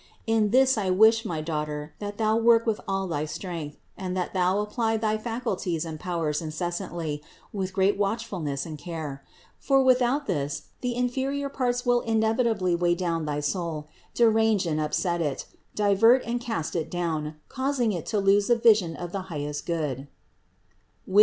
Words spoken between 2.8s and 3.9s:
all thy strength,